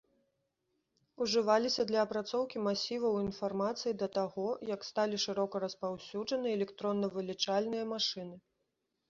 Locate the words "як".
4.73-4.81